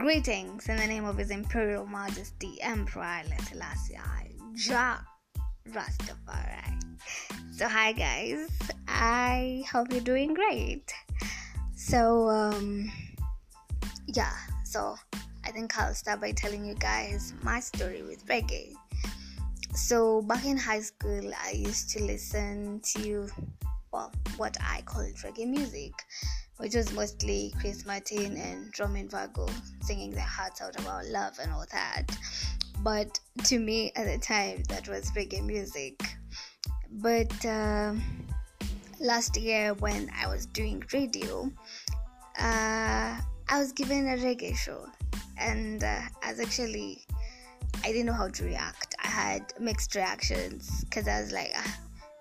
Greetings 0.00 0.66
in 0.70 0.78
the 0.78 0.86
name 0.86 1.04
of 1.04 1.18
His 1.18 1.30
Imperial 1.30 1.84
Majesty 1.84 2.56
Emperor 2.62 3.02
Haile 3.02 3.36
Selassie 3.50 3.98
Jah 4.54 5.04
Rastafari. 5.68 6.80
So, 7.50 7.68
hi 7.68 7.92
guys, 7.92 8.48
I 8.88 9.62
hope 9.70 9.92
you're 9.92 10.00
doing 10.00 10.32
great. 10.32 10.90
So, 11.76 12.30
um, 12.30 12.90
yeah, 14.06 14.32
so 14.64 14.96
I 15.44 15.50
think 15.50 15.78
I'll 15.78 15.92
start 15.92 16.22
by 16.22 16.32
telling 16.32 16.64
you 16.64 16.76
guys 16.76 17.34
my 17.42 17.60
story 17.60 18.02
with 18.02 18.24
reggae. 18.24 18.72
So, 19.74 20.22
back 20.22 20.46
in 20.46 20.56
high 20.56 20.80
school, 20.80 21.30
I 21.44 21.50
used 21.50 21.90
to 21.90 22.02
listen 22.02 22.80
to, 22.94 23.28
well, 23.92 24.10
what 24.38 24.56
I 24.62 24.80
called 24.86 25.12
reggae 25.16 25.46
music 25.46 25.92
which 26.60 26.74
was 26.74 26.92
mostly 26.92 27.52
Chris 27.58 27.86
Martin 27.86 28.36
and 28.36 28.78
Romain 28.78 29.08
Virgo 29.08 29.48
singing 29.82 30.10
their 30.10 30.22
hearts 30.22 30.60
out 30.60 30.78
about 30.78 31.06
love 31.06 31.38
and 31.42 31.50
all 31.50 31.64
that. 31.72 32.04
But 32.82 33.18
to 33.44 33.58
me 33.58 33.92
at 33.96 34.04
the 34.04 34.18
time, 34.18 34.62
that 34.68 34.88
was 34.88 35.10
reggae 35.12 35.44
music. 35.44 35.98
But 36.92 37.44
uh, 37.44 37.94
last 39.00 39.36
year, 39.36 39.74
when 39.74 40.10
I 40.16 40.28
was 40.28 40.46
doing 40.46 40.84
radio, 40.92 41.50
uh, 42.38 43.20
I 43.48 43.58
was 43.58 43.72
given 43.72 44.06
a 44.06 44.16
reggae 44.16 44.56
show, 44.56 44.86
and 45.38 45.82
uh, 45.82 46.00
I 46.22 46.30
was 46.30 46.40
actually 46.40 47.06
I 47.82 47.88
didn't 47.88 48.06
know 48.06 48.12
how 48.12 48.28
to 48.28 48.44
react. 48.44 48.94
I 49.02 49.08
had 49.08 49.52
mixed 49.58 49.94
reactions 49.94 50.84
because 50.84 51.08
I 51.08 51.20
was 51.20 51.32
like, 51.32 51.52
ah, 51.56 51.78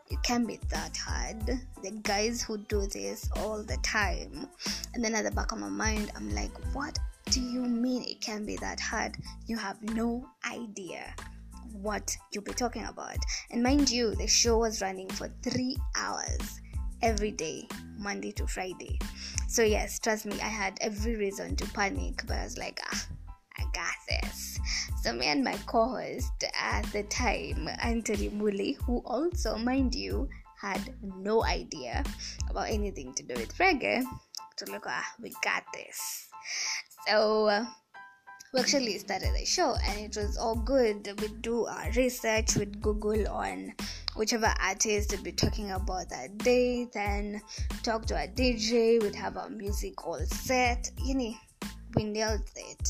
it 0.10 0.22
can 0.24 0.46
be 0.46 0.60
that 0.70 0.98
hard. 0.98 1.46
The 1.84 1.92
guys 2.04 2.42
who 2.42 2.58
do 2.58 2.88
this 2.88 3.30
all 3.38 3.62
the 3.64 3.78
time. 3.78 4.48
And 4.94 5.04
then 5.04 5.16
at 5.16 5.24
the 5.24 5.32
back 5.32 5.52
of 5.52 5.60
my 5.60 5.70
mind, 5.70 6.12
I'm 6.16 6.34
like, 6.34 6.52
what 6.74 6.98
do 7.26 7.42
you 7.42 7.62
mean 7.62 8.04
it 8.04 8.22
can 8.22 8.46
be 8.46 8.56
that 8.58 8.80
hard? 8.80 9.16
You 9.46 9.58
have 9.58 9.82
no 9.94 10.28
idea 10.50 11.14
what 11.74 12.16
you'll 12.32 12.44
be 12.44 12.54
talking 12.54 12.86
about. 12.86 13.18
And 13.52 13.62
mind 13.62 13.90
you, 13.90 14.16
the 14.16 14.28
show 14.28 14.58
was 14.58 14.82
running 14.82 15.10
for 15.10 15.32
three 15.44 15.78
hours 15.96 16.60
every 17.02 17.32
day, 17.32 17.68
Monday 17.98 18.32
to 18.34 18.48
Friday. 18.48 19.00
So, 19.48 19.62
yes, 19.62 20.00
trust 20.00 20.26
me, 20.26 20.40
I 20.42 20.48
had 20.48 20.78
every 20.82 21.16
reason 21.16 21.56
to 21.58 21.66
panic, 21.68 22.24
but 22.28 22.38
I 22.38 22.44
was 22.44 22.58
like, 22.58 22.82
ah, 22.92 23.06
I 23.60 23.64
got 23.74 23.96
this. 24.08 24.60
So, 25.02 25.12
me 25.14 25.26
and 25.26 25.44
my 25.44 25.58
co 25.66 25.88
host 25.90 26.44
at 26.56 26.86
the 26.94 27.04
time, 27.04 27.68
Anthony 27.82 28.30
Muli, 28.30 28.78
who 28.86 29.00
also, 29.00 29.58
mind 29.58 29.94
you, 29.96 30.30
had 30.62 30.94
no 31.02 31.44
idea 31.44 32.04
about 32.50 32.70
anything 32.70 33.14
to 33.16 33.24
do 33.24 33.34
with 33.36 33.58
reggae, 33.58 34.04
to 34.58 34.66
look, 34.72 34.86
ah, 34.88 35.14
we 35.22 35.34
got 35.44 35.64
this. 35.74 36.28
So, 37.08 37.48
uh, 37.48 37.66
we 38.54 38.62
actually 38.62 38.98
started 38.98 39.36
the 39.36 39.46
show 39.46 39.76
and 39.88 40.00
it 40.00 40.18
was 40.18 40.38
all 40.38 40.56
good. 40.56 41.08
We'd 41.22 41.42
do 41.42 41.66
our 41.66 41.92
research, 41.96 42.56
we'd 42.56 42.82
Google 42.82 43.28
on 43.28 43.74
whichever 44.16 44.54
artist 44.62 45.12
we'd 45.12 45.24
be 45.24 45.32
talking 45.32 45.72
about 45.72 46.10
that 46.10 46.38
day, 46.40 46.88
then 46.94 47.42
talk 47.84 48.06
to 48.08 48.18
our 48.18 48.28
DJ, 48.28 49.02
we'd 49.02 49.16
have 49.16 49.38
our 49.38 49.50
music 49.50 50.06
all 50.06 50.26
set, 50.26 50.92
you 51.04 51.16
know 51.16 51.36
we 51.96 52.04
nailed 52.04 52.50
it. 52.56 52.90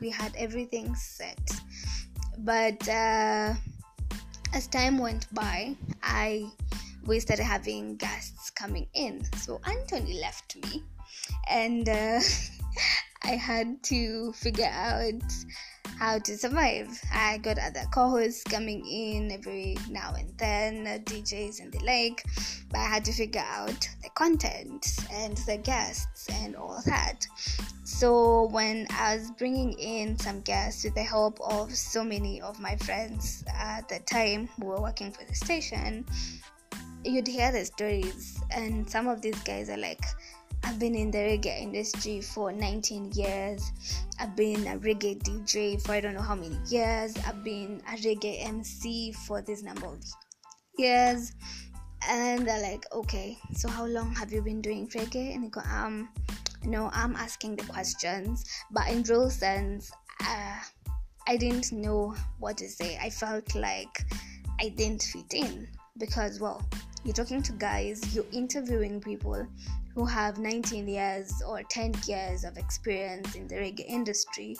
We 0.00 0.10
had 0.10 0.34
everything 0.36 0.94
set. 0.94 1.38
But 2.38 2.88
uh, 2.88 3.54
as 4.52 4.66
time 4.68 4.98
went 4.98 5.32
by, 5.34 5.76
I 6.02 6.50
we 7.06 7.20
started 7.20 7.44
having 7.44 7.96
guests 7.96 8.50
coming 8.50 8.86
in. 8.94 9.24
So 9.36 9.60
Anthony 9.64 10.20
left 10.20 10.56
me, 10.56 10.82
and 11.48 11.88
uh, 11.88 12.20
I 13.22 13.36
had 13.36 13.82
to 13.84 14.32
figure 14.32 14.70
out 14.70 15.22
how 15.98 16.18
to 16.18 16.36
survive. 16.36 16.88
I 17.12 17.38
got 17.38 17.58
other 17.58 17.84
co-hosts 17.92 18.44
coming 18.44 18.86
in 18.86 19.32
every 19.32 19.76
now 19.90 20.14
and 20.14 20.32
then, 20.38 20.86
uh, 20.86 20.98
DJs 21.04 21.60
and 21.60 21.72
the 21.72 21.78
like, 21.84 22.24
but 22.70 22.78
I 22.78 22.84
had 22.84 23.04
to 23.06 23.12
figure 23.12 23.44
out 23.46 23.88
the 24.02 24.10
content 24.10 24.86
and 25.12 25.36
the 25.38 25.56
guests 25.56 26.28
and 26.30 26.54
all 26.54 26.82
that. 26.86 27.26
So 27.84 28.48
when 28.48 28.86
I 28.90 29.16
was 29.16 29.30
bringing 29.30 29.72
in 29.78 30.18
some 30.18 30.40
guests 30.42 30.84
with 30.84 30.94
the 30.94 31.02
help 31.02 31.40
of 31.40 31.74
so 31.74 32.04
many 32.04 32.40
of 32.40 32.60
my 32.60 32.76
friends 32.76 33.44
at 33.48 33.88
the 33.88 34.00
time 34.00 34.48
who 34.56 34.66
were 34.66 34.80
working 34.80 35.12
for 35.12 35.24
the 35.24 35.34
station, 35.34 36.04
you'd 37.04 37.26
hear 37.26 37.52
the 37.52 37.64
stories, 37.64 38.38
and 38.50 38.88
some 38.90 39.06
of 39.06 39.22
these 39.22 39.38
guys 39.44 39.70
are 39.70 39.76
like 39.76 40.04
I've 40.66 40.80
been 40.80 40.96
in 40.96 41.12
the 41.12 41.18
reggae 41.18 41.62
industry 41.62 42.20
for 42.20 42.50
19 42.50 43.12
years. 43.12 43.70
I've 44.18 44.34
been 44.34 44.66
a 44.66 44.76
reggae 44.76 45.16
DJ 45.22 45.80
for 45.80 45.92
I 45.92 46.00
don't 46.00 46.14
know 46.14 46.20
how 46.20 46.34
many 46.34 46.58
years. 46.66 47.14
I've 47.24 47.44
been 47.44 47.80
a 47.86 47.92
reggae 47.92 48.44
MC 48.44 49.12
for 49.12 49.40
this 49.40 49.62
number 49.62 49.86
of 49.86 50.02
years. 50.76 51.34
And 52.08 52.48
they're 52.48 52.60
like, 52.60 52.84
okay, 52.92 53.38
so 53.54 53.68
how 53.68 53.86
long 53.86 54.12
have 54.16 54.32
you 54.32 54.42
been 54.42 54.60
doing 54.60 54.88
reggae? 54.88 55.36
And 55.36 55.44
I 55.44 55.48
go, 55.48 55.60
um, 55.70 56.08
no, 56.64 56.90
I'm 56.92 57.14
asking 57.14 57.56
the 57.56 57.64
questions, 57.66 58.44
but 58.72 58.88
in 58.88 59.04
real 59.04 59.30
sense, 59.30 59.92
uh, 60.20 60.58
I 61.28 61.36
didn't 61.36 61.70
know 61.70 62.16
what 62.40 62.58
to 62.58 62.68
say. 62.68 62.98
I 63.00 63.08
felt 63.08 63.54
like 63.54 64.04
I 64.60 64.70
didn't 64.70 65.04
fit 65.04 65.32
in 65.32 65.68
because, 65.96 66.40
well, 66.40 66.68
you're 67.04 67.14
talking 67.14 67.40
to 67.42 67.52
guys, 67.52 68.16
you're 68.16 68.26
interviewing 68.32 69.00
people 69.00 69.46
who 69.96 70.04
have 70.04 70.38
19 70.38 70.86
years 70.86 71.42
or 71.48 71.62
10 71.62 71.94
years 72.06 72.44
of 72.44 72.58
experience 72.58 73.34
in 73.34 73.48
the 73.48 73.54
reggae 73.54 73.86
industry 73.88 74.54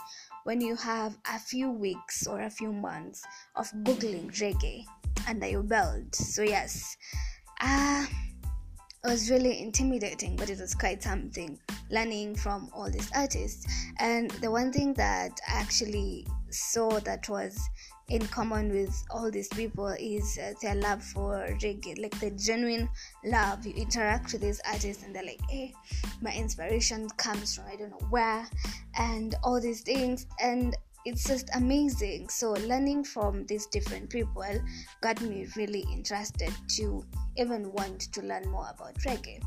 when 0.44 0.62
you 0.62 0.74
have 0.74 1.18
a 1.30 1.38
few 1.38 1.70
weeks 1.70 2.26
or 2.26 2.40
a 2.40 2.50
few 2.50 2.72
months 2.72 3.22
of 3.54 3.70
googling 3.84 4.32
reggae 4.40 4.82
under 5.28 5.46
your 5.46 5.62
belt. 5.62 6.14
So 6.14 6.42
yes 6.42 6.96
uh, 7.60 8.06
it 9.04 9.10
was 9.10 9.30
really 9.30 9.60
intimidating 9.60 10.36
but 10.36 10.48
it 10.48 10.58
was 10.58 10.74
quite 10.74 11.02
something 11.02 11.58
learning 11.90 12.36
from 12.36 12.70
all 12.74 12.90
these 12.90 13.10
artists. 13.14 13.66
And 13.98 14.30
the 14.42 14.50
one 14.50 14.72
thing 14.72 14.94
that 14.94 15.38
i 15.48 15.60
actually 15.60 16.26
saw 16.48 16.98
that 17.00 17.28
was 17.28 17.60
in 18.08 18.24
common 18.28 18.70
with 18.70 19.04
all 19.10 19.30
these 19.30 19.48
people 19.48 19.88
is 19.98 20.38
uh, 20.38 20.52
their 20.62 20.76
love 20.76 21.02
for 21.02 21.46
reggae 21.60 22.00
like 22.00 22.18
the 22.20 22.30
genuine 22.30 22.88
love. 23.24 23.66
You 23.66 23.74
interact 23.74 24.32
with 24.32 24.42
these 24.42 24.60
artists 24.66 25.02
and 25.02 25.14
they're 25.14 25.24
like 25.24 25.40
hey 25.48 25.72
my 26.20 26.32
inspiration 26.32 27.08
comes 27.16 27.56
from 27.56 27.64
i 27.66 27.76
don't 27.76 27.90
know 27.90 28.06
where 28.10 28.46
and 28.98 29.34
all 29.42 29.60
these 29.60 29.80
things. 29.80 30.26
And 30.40 30.76
it's 31.04 31.24
just 31.24 31.50
amazing. 31.54 32.28
So 32.28 32.52
learning 32.52 33.04
from 33.04 33.46
these 33.46 33.66
different 33.66 34.10
people 34.10 34.44
got 35.00 35.20
me 35.20 35.46
really 35.56 35.84
interested 35.92 36.52
to 36.76 37.04
even 37.36 37.72
want 37.72 38.00
to 38.12 38.22
learn 38.22 38.48
more 38.50 38.68
about 38.70 38.94
reggae. 39.00 39.42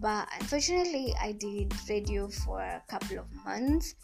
But 0.00 0.28
unfortunately 0.38 1.12
i 1.20 1.32
did 1.32 1.74
radio 1.88 2.28
for 2.28 2.60
a 2.60 2.80
couple 2.86 3.18
of 3.18 3.26
months 3.44 3.96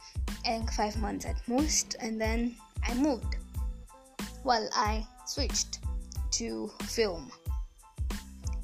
and 0.45 0.69
five 0.71 0.97
months 0.97 1.25
at 1.25 1.37
most 1.47 1.95
and 2.01 2.21
then 2.21 2.57
i 2.83 2.93
moved 2.95 3.37
well, 4.45 4.69
I 4.75 5.07
switched 5.27 5.81
to 6.33 6.71
film. 6.85 7.31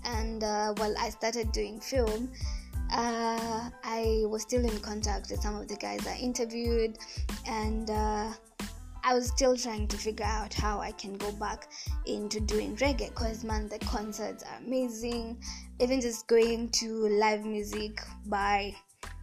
And 0.05 0.45
uh, 0.45 0.75
while 0.77 0.95
I 0.99 1.11
started 1.11 1.53
doing 1.53 1.81
film, 1.81 2.31
uh, 2.93 3.71
I 3.85 4.23
was 4.27 4.43
still 4.43 4.65
in 4.65 4.79
contact 4.81 5.31
with 5.31 5.41
some 5.41 5.57
of 5.57 5.69
the 5.69 5.77
guys 5.77 6.07
I 6.07 6.17
interviewed, 6.17 6.99
and 7.47 7.89
uh, 7.89 8.33
I 9.05 9.15
was 9.15 9.29
still 9.29 9.57
trying 9.57 9.89
to 9.89 9.97
figure 9.97 10.27
out 10.27 10.53
how 10.53 10.81
I 10.81 10.93
can 10.93 11.17
go 11.17 11.33
back 11.33 11.69
into 12.07 12.41
doing 12.41 12.77
reggae 12.77 13.09
because, 13.09 13.45
man, 13.45 13.69
the 13.69 13.79
concerts 13.79 14.43
are 14.45 14.59
amazing. 14.59 15.41
Even 15.79 16.01
just 16.01 16.27
going 16.27 16.69
to 16.71 17.09
live 17.09 17.45
music 17.45 18.03
by 18.27 18.75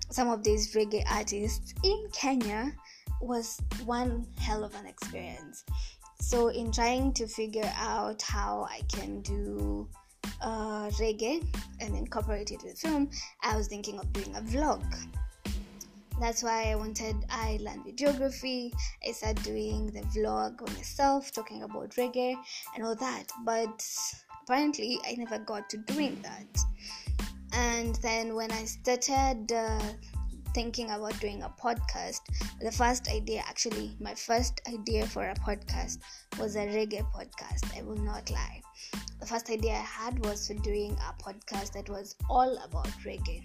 some 0.09 0.29
of 0.29 0.43
these 0.43 0.73
reggae 0.73 1.03
artists 1.11 1.73
in 1.83 2.07
Kenya 2.13 2.73
was 3.21 3.59
one 3.85 4.25
hell 4.39 4.63
of 4.63 4.73
an 4.75 4.85
experience. 4.85 5.65
So, 6.27 6.49
in 6.49 6.73
trying 6.73 7.13
to 7.13 7.25
figure 7.25 7.71
out 7.77 8.21
how 8.21 8.67
I 8.69 8.81
can 8.91 9.21
do 9.21 9.87
uh, 10.41 10.89
reggae 10.99 11.47
and 11.79 11.95
incorporate 11.95 12.51
it 12.51 12.61
with 12.65 12.77
film, 12.77 13.09
I 13.43 13.55
was 13.55 13.69
thinking 13.69 13.97
of 13.97 14.11
doing 14.11 14.35
a 14.35 14.41
vlog. 14.41 14.83
That's 16.19 16.43
why 16.43 16.65
I 16.65 16.75
wanted 16.75 17.15
I 17.29 17.59
learned 17.61 17.85
videography. 17.85 18.73
I 19.07 19.13
started 19.13 19.41
doing 19.43 19.85
the 19.85 20.01
vlog 20.01 20.59
myself, 20.75 21.31
talking 21.31 21.63
about 21.63 21.91
reggae 21.91 22.35
and 22.75 22.83
all 22.83 22.95
that. 22.95 23.27
But 23.45 23.81
apparently, 24.43 24.99
I 25.07 25.15
never 25.17 25.39
got 25.39 25.69
to 25.69 25.77
doing 25.77 26.21
that. 26.23 26.59
And 27.53 27.95
then 28.03 28.35
when 28.35 28.51
I 28.51 28.65
started 28.65 29.49
uh, 29.53 29.79
thinking 30.53 30.91
about 30.91 31.19
doing 31.19 31.43
a 31.43 31.49
podcast, 31.49 32.21
the 32.61 32.71
first 32.71 33.09
idea, 33.09 33.43
actually, 33.47 33.95
my 33.99 34.13
first 34.15 34.61
idea 34.67 35.05
for 35.05 35.29
a 35.29 35.35
podcast 35.35 35.99
was 36.39 36.55
a 36.55 36.67
reggae 36.67 37.05
podcast. 37.11 37.77
I 37.77 37.83
will 37.83 37.97
not 37.97 38.29
lie. 38.31 38.61
The 39.19 39.25
first 39.25 39.49
idea 39.49 39.73
I 39.73 40.03
had 40.03 40.25
was 40.25 40.47
for 40.47 40.53
doing 40.55 40.91
a 40.93 41.23
podcast 41.23 41.73
that 41.73 41.89
was 41.89 42.15
all 42.29 42.57
about 42.63 42.87
reggae. 43.05 43.43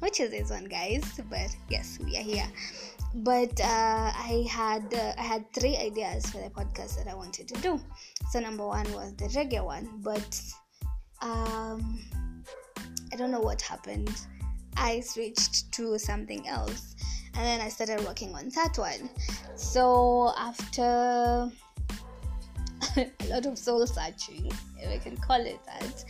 which 0.00 0.20
is 0.20 0.30
this 0.30 0.50
one, 0.50 0.64
guys. 0.64 1.02
But 1.30 1.54
yes, 1.68 1.98
we 2.04 2.16
are 2.16 2.22
here. 2.22 2.46
But 3.14 3.60
uh, 3.60 4.12
I 4.14 4.46
had 4.50 4.92
uh, 4.92 5.12
I 5.16 5.22
had 5.22 5.52
three 5.54 5.76
ideas 5.76 6.26
for 6.26 6.38
the 6.38 6.50
podcast 6.50 6.96
that 6.98 7.08
I 7.08 7.14
wanted 7.14 7.48
to 7.48 7.60
do. 7.60 7.80
So 8.30 8.40
number 8.40 8.66
one 8.66 8.90
was 8.92 9.14
the 9.14 9.26
reggae 9.26 9.64
one, 9.64 9.88
but 10.02 10.42
um, 11.22 12.00
I 13.12 13.16
don't 13.16 13.30
know 13.30 13.40
what 13.40 13.62
happened. 13.62 14.10
I 14.76 15.00
switched 15.00 15.72
to 15.72 15.98
something 15.98 16.46
else, 16.48 16.96
and 17.34 17.44
then 17.44 17.60
I 17.60 17.68
started 17.68 18.04
working 18.04 18.34
on 18.34 18.48
that 18.50 18.76
one. 18.78 19.10
So 19.56 20.32
after 20.38 20.82
a 22.96 23.26
lot 23.28 23.46
of 23.46 23.58
soul 23.58 23.86
searching, 23.86 24.50
if 24.78 24.90
I 24.90 24.98
can 24.98 25.16
call 25.16 25.40
it 25.40 25.58
that. 25.66 26.04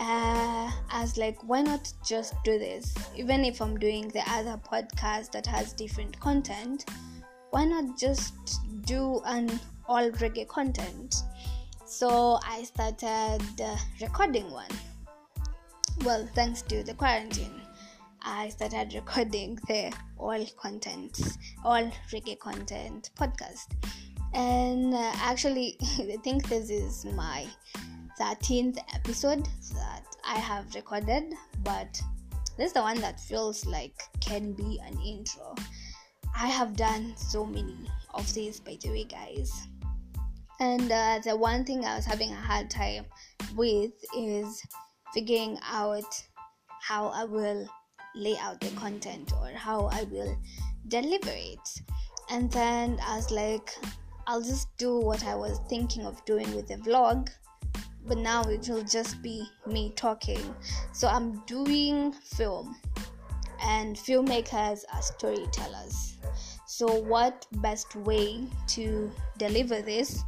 Uh, 0.00 0.70
I 0.90 1.00
was 1.00 1.16
like, 1.16 1.36
why 1.42 1.62
not 1.62 1.92
just 2.06 2.34
do 2.44 2.56
this? 2.56 2.94
Even 3.16 3.44
if 3.44 3.60
I'm 3.60 3.76
doing 3.78 4.06
the 4.08 4.22
other 4.30 4.60
podcast 4.70 5.32
that 5.32 5.44
has 5.46 5.72
different 5.72 6.18
content, 6.20 6.88
why 7.50 7.64
not 7.64 7.98
just 7.98 8.34
do 8.82 9.20
an 9.24 9.58
all 9.88 10.08
reggae 10.10 10.46
content? 10.46 11.16
So 11.84 12.38
I 12.46 12.62
started 12.62 13.40
uh, 13.60 13.76
recording 14.00 14.50
one. 14.50 14.70
Well, 16.04 16.28
thanks 16.34 16.62
to 16.62 16.84
the 16.84 16.94
quarantine, 16.94 17.60
I 18.30 18.50
started 18.50 18.92
recording 18.92 19.58
the 19.68 19.90
all 20.18 20.44
content, 20.60 21.18
all 21.64 21.90
reggae 22.12 22.38
content 22.38 23.08
podcast. 23.18 23.68
And 24.34 24.92
uh, 24.92 25.12
actually 25.14 25.78
i 25.98 26.18
think 26.22 26.46
this 26.46 26.68
is 26.68 27.06
my 27.06 27.46
13th 28.20 28.76
episode 28.94 29.48
that 29.72 30.04
i 30.26 30.38
have 30.38 30.74
recorded 30.74 31.32
but 31.64 31.98
this 32.58 32.66
is 32.66 32.72
the 32.74 32.82
one 32.82 33.00
that 33.00 33.18
feels 33.18 33.64
like 33.64 33.98
can 34.20 34.52
be 34.52 34.78
an 34.84 35.00
intro. 35.00 35.54
I 36.36 36.48
have 36.48 36.76
done 36.76 37.14
so 37.16 37.46
many 37.46 37.78
of 38.12 38.30
these 38.34 38.60
by 38.60 38.76
the 38.82 38.90
way 38.90 39.04
guys. 39.04 39.50
And 40.60 40.92
uh, 40.92 41.20
the 41.24 41.34
one 41.34 41.64
thing 41.64 41.86
i 41.86 41.96
was 41.96 42.04
having 42.04 42.32
a 42.32 42.42
hard 42.48 42.68
time 42.68 43.06
with 43.56 43.92
is 44.14 44.62
figuring 45.14 45.58
out 45.62 46.12
how 46.82 47.08
i 47.08 47.24
will 47.24 47.66
lay 48.14 48.36
out 48.38 48.60
the 48.60 48.70
content 48.70 49.32
or 49.40 49.50
how 49.50 49.86
i 49.92 50.02
will 50.04 50.36
deliver 50.88 51.30
it 51.30 51.82
and 52.30 52.50
then 52.50 52.98
i 53.06 53.16
was 53.16 53.30
like 53.30 53.70
I'll 54.28 54.42
just 54.42 54.76
do 54.76 54.98
what 54.98 55.24
I 55.24 55.34
was 55.34 55.58
thinking 55.70 56.04
of 56.04 56.22
doing 56.26 56.54
with 56.54 56.68
the 56.68 56.74
vlog, 56.74 57.30
but 58.06 58.18
now 58.18 58.42
it 58.42 58.68
will 58.68 58.84
just 58.84 59.22
be 59.22 59.48
me 59.66 59.90
talking. 59.96 60.54
So 60.92 61.08
I'm 61.08 61.42
doing 61.46 62.12
film, 62.12 62.76
and 63.64 63.96
filmmakers 63.96 64.84
are 64.92 65.00
storytellers. 65.00 66.18
So, 66.66 66.94
what 67.00 67.46
best 67.62 67.96
way 67.96 68.44
to 68.66 69.10
deliver 69.38 69.80
this 69.80 70.22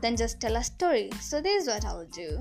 than 0.00 0.16
just 0.16 0.40
tell 0.40 0.56
a 0.56 0.64
story? 0.64 1.10
So, 1.20 1.40
this 1.40 1.62
is 1.62 1.68
what 1.68 1.84
I'll 1.84 2.06
do. 2.06 2.36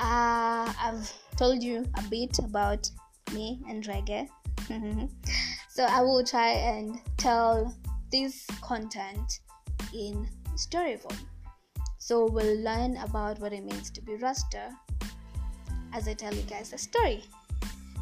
Uh, 0.00 0.72
I've 0.80 1.12
told 1.36 1.62
you 1.62 1.84
a 1.98 2.02
bit 2.08 2.38
about 2.38 2.88
me 3.34 3.60
and 3.68 3.84
reggae. 3.84 4.28
so, 5.68 5.84
I 5.84 6.00
will 6.00 6.24
try 6.24 6.52
and 6.52 7.00
tell 7.16 7.74
this 8.10 8.46
content 8.62 9.40
in 9.92 10.28
story 10.56 10.96
form. 10.96 11.18
So 11.98 12.26
we'll 12.26 12.60
learn 12.60 12.98
about 12.98 13.40
what 13.40 13.54
it 13.54 13.64
means 13.64 13.90
to 13.92 14.02
be 14.02 14.16
Rasta 14.16 14.70
as 15.94 16.06
I 16.06 16.12
tell 16.12 16.34
you 16.34 16.42
guys 16.42 16.72
a 16.74 16.78
story. 16.78 17.24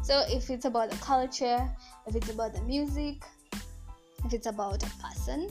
So 0.03 0.23
if 0.27 0.49
it's 0.49 0.65
about 0.65 0.91
the 0.91 0.97
culture, 0.97 1.69
if 2.05 2.13
it's 2.13 2.29
about 2.29 2.53
the 2.53 2.61
music, 2.63 3.23
if 4.25 4.33
it's 4.33 4.47
about 4.47 4.83
a 4.83 4.91
person, 5.01 5.49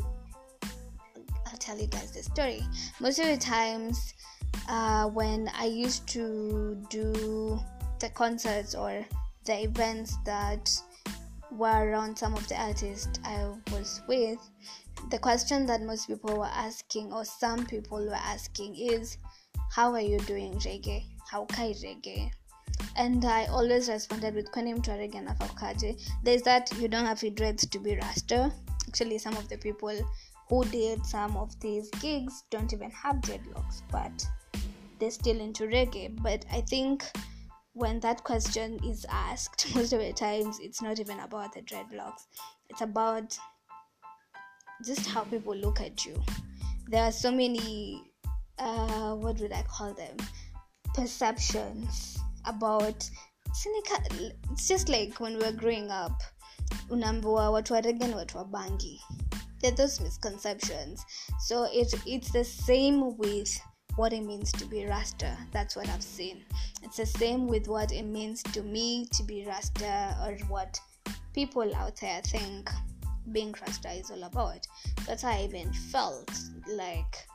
I'll 1.46 1.58
tell 1.58 1.79
you 1.79 1.87
guys 1.87 2.11
the 2.12 2.23
story. 2.23 2.62
Most 3.00 3.19
of 3.20 3.26
the 3.26 3.38
times, 3.38 4.12
uh, 4.69 5.08
when 5.08 5.49
I 5.58 5.64
used 5.64 6.06
to 6.08 6.76
do 6.90 7.58
the 8.00 8.11
concerts 8.11 8.75
or 8.75 9.02
the 9.44 9.65
events 9.65 10.17
that 10.25 10.71
were 11.50 11.91
around 11.91 12.17
some 12.17 12.35
of 12.35 12.47
the 12.49 12.61
artists 12.61 13.19
I 13.25 13.47
was 13.73 14.03
with, 14.09 14.39
the 15.11 15.19
question 15.19 15.67
that 15.67 15.83
most 15.83 16.06
people 16.06 16.39
were 16.39 16.50
asking, 16.53 17.12
or 17.12 17.25
some 17.25 17.67
people 17.67 17.99
were 17.99 18.15
asking, 18.15 18.77
is 18.77 19.19
How 19.71 19.93
are 19.93 20.00
you 20.00 20.19
doing 20.21 20.55
reggae? 20.55 21.05
How 21.31 21.44
kai 21.47 21.73
reggae? 21.73 22.31
And 22.97 23.25
I 23.25 23.47
always 23.47 23.89
responded 23.89 24.35
with 24.35 24.50
Kwani 24.53 24.75
mtu 24.75 24.91
reggae 24.91 25.23
na 25.23 25.35
faukaje. 25.35 25.97
There's 26.23 26.43
that 26.43 26.73
you 26.79 26.89
don't 26.89 27.06
have 27.06 27.21
to 27.21 27.31
dreads 27.31 27.67
to 27.67 27.79
be 27.79 27.97
Rasta. 27.97 28.53
Actually, 28.89 29.19
some 29.19 29.37
of 29.37 29.49
the 29.49 29.56
people 29.56 29.99
who 30.49 30.65
did 30.67 31.05
some 31.06 31.37
of 31.37 31.59
these 31.61 31.91
gigs 32.00 32.44
don't 32.50 32.73
even 32.73 32.91
have 32.91 33.17
dreadlocks, 33.17 33.83
but 33.91 34.27
they're 34.99 35.11
still 35.11 35.41
into 35.41 35.65
reggae. 35.65 36.23
But 36.23 36.44
I 36.53 36.61
think 36.61 37.05
when 37.74 38.00
that 38.00 38.22
question 38.24 38.78
is 38.84 39.06
asked, 39.08 39.66
most 39.74 39.92
of 39.92 40.00
the 40.00 40.12
times 40.12 40.58
it's 40.60 40.82
not 40.82 41.00
even 41.00 41.19
about 41.20 41.54
the 41.54 41.62
dreadlocks, 41.62 42.26
it's 42.69 42.80
about 42.80 43.36
just 44.84 45.06
how 45.06 45.22
people 45.24 45.54
look 45.54 45.80
at 45.80 46.04
you. 46.04 46.20
There 46.88 47.02
are 47.02 47.12
so 47.12 47.30
many, 47.30 48.02
uh, 48.58 49.14
what 49.14 49.38
would 49.40 49.52
I 49.52 49.62
call 49.62 49.94
them, 49.94 50.16
perceptions 50.94 52.19
about 52.44 53.08
cynical. 53.54 54.32
It's 54.50 54.69
just 54.69 54.88
like 54.88 55.19
when 55.20 55.38
we 55.38 55.44
were 55.44 55.52
growing 55.52 55.90
up, 55.90 56.20
unaambiwa 56.90 57.50
watu 57.50 57.72
wa 57.72 57.80
rege 57.80 58.06
ni 58.06 58.14
watu 58.14 58.38
wa 58.38 58.44
bangi. 58.44 59.00
There 59.60 59.72
are 59.72 59.76
those 59.76 60.02
misconceptions. 60.02 61.04
So 61.40 61.64
it 61.72 61.94
it's 62.06 62.32
the 62.32 62.44
same 62.44 63.16
with 63.16 63.60
what 63.97 64.12
it 64.12 64.23
means 64.23 64.53
to 64.53 64.65
be 64.65 64.87
Rasta. 64.87 65.37
That's 65.53 65.77
what 65.77 65.89
I've 65.89 66.03
seen. 66.03 66.44
It's 66.83 66.97
the 66.97 67.06
same 67.06 67.47
with 67.47 67.69
what 67.69 67.93
it 67.93 68.05
means 68.05 68.43
to 68.44 68.62
me 68.62 69.06
to 69.12 69.23
be 69.23 69.44
Rasta 69.47 70.17
or 70.23 70.37
what 70.49 70.79
people 71.35 71.75
out 71.75 72.00
there 72.00 72.21
think 72.23 72.71
being 73.33 73.55
Rasta 73.61 73.91
is 73.93 74.11
all 74.11 74.25
about. 74.25 74.67
That's 75.06 75.23
how 75.23 75.31
I 75.31 75.44
even 75.44 75.73
felt 75.73 76.31
like 76.69 77.27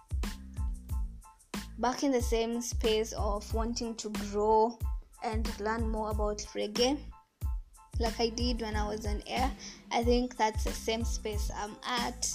back 1.80 2.04
in 2.04 2.12
the 2.12 2.22
same 2.22 2.62
space 2.62 3.14
of 3.14 3.52
wanting 3.54 3.96
to 3.96 4.10
grow 4.32 4.78
and 5.24 5.48
learn 5.60 5.88
more 5.88 6.12
about 6.12 6.40
reggae 6.56 6.98
like 8.00 8.20
I 8.20 8.30
did 8.30 8.62
when 8.62 8.76
I 8.76 8.88
was 8.88 9.06
on 9.06 9.24
air. 9.28 9.52
I 9.92 10.04
think 10.04 10.38
that's 10.38 10.64
the 10.64 10.72
same 10.72 11.04
space 11.04 11.50
I'm 11.56 11.76
at 11.88 12.30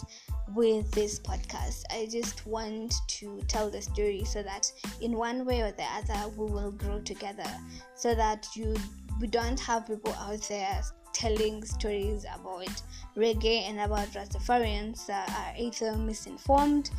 with 0.55 0.91
this 0.93 1.19
podcast. 1.19 1.83
I 1.91 2.09
just 2.11 2.47
want 2.47 2.95
to 3.09 3.41
tell 3.49 3.71
the 3.71 3.83
story 3.83 4.25
so 4.25 4.43
that 4.43 4.71
in 5.01 5.17
one 5.17 5.45
way 5.45 5.63
or 5.63 5.73
the 5.73 5.85
other 5.85 6.29
we 6.37 6.51
will 6.51 6.73
grow 6.73 7.01
together 7.01 7.51
so 7.95 8.15
that 8.15 8.47
you 8.55 8.75
we 9.21 9.27
don't 9.27 9.61
have 9.61 9.87
people 9.87 10.13
out 10.15 10.41
there 10.49 10.83
telling 11.13 11.65
stories 11.65 12.25
about 12.35 12.83
reggae 13.17 13.69
and 13.69 13.81
about 13.81 14.09
Rastafarians 14.09 15.07
that 15.07 15.29
are 15.31 15.55
either 15.63 15.97
misinformed 15.97 16.91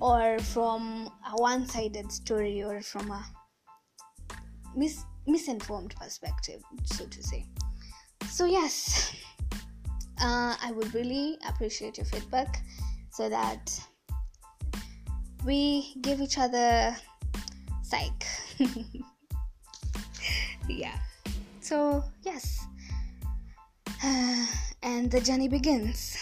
or 0.00 0.38
from 0.40 1.08
a 1.32 1.40
one 1.40 1.66
sided 1.66 2.10
story 2.10 2.62
or 2.62 2.80
from 2.82 3.10
a 3.10 3.24
mis- 4.76 5.04
misinformed 5.26 5.94
perspective, 5.96 6.60
so 6.84 7.06
to 7.06 7.22
say. 7.22 7.46
So, 8.28 8.46
yes, 8.46 9.14
uh, 10.20 10.56
I 10.60 10.72
would 10.74 10.92
really 10.94 11.38
appreciate 11.48 11.98
your 11.98 12.06
feedback 12.06 12.62
so 13.12 13.28
that 13.28 13.78
we 15.44 15.94
give 16.00 16.20
each 16.20 16.38
other 16.38 16.96
psych. 17.82 18.26
yeah. 20.68 20.98
So, 21.60 22.02
yes. 22.22 22.66
and 24.02 25.10
the 25.10 25.20
journey 25.20 25.48
begins. 25.48 26.16